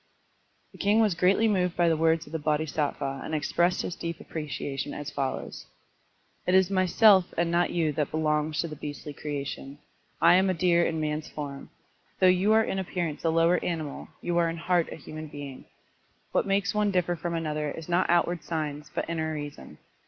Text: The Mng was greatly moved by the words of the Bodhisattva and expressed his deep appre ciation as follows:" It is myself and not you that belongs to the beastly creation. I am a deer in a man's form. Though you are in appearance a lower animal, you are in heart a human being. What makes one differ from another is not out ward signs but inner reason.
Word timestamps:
The 0.71 0.79
Mng 0.79 0.99
was 0.99 1.13
greatly 1.13 1.47
moved 1.47 1.77
by 1.77 1.87
the 1.87 1.95
words 1.95 2.25
of 2.25 2.31
the 2.31 2.39
Bodhisattva 2.39 3.21
and 3.23 3.35
expressed 3.35 3.83
his 3.83 3.95
deep 3.95 4.17
appre 4.17 4.47
ciation 4.49 4.93
as 4.97 5.11
follows:" 5.11 5.67
It 6.47 6.55
is 6.55 6.71
myself 6.71 7.25
and 7.37 7.51
not 7.51 7.69
you 7.69 7.91
that 7.93 8.09
belongs 8.09 8.61
to 8.61 8.67
the 8.67 8.75
beastly 8.75 9.13
creation. 9.13 9.77
I 10.19 10.33
am 10.37 10.49
a 10.49 10.55
deer 10.55 10.83
in 10.83 10.95
a 10.95 10.97
man's 10.97 11.29
form. 11.29 11.69
Though 12.19 12.25
you 12.25 12.51
are 12.53 12.63
in 12.63 12.79
appearance 12.79 13.23
a 13.23 13.29
lower 13.29 13.63
animal, 13.63 14.07
you 14.21 14.39
are 14.39 14.49
in 14.49 14.57
heart 14.57 14.91
a 14.91 14.95
human 14.95 15.27
being. 15.27 15.65
What 16.31 16.47
makes 16.47 16.73
one 16.73 16.89
differ 16.89 17.15
from 17.15 17.35
another 17.35 17.69
is 17.69 17.87
not 17.87 18.09
out 18.09 18.25
ward 18.25 18.43
signs 18.43 18.89
but 18.95 19.07
inner 19.07 19.31
reason. 19.35 19.77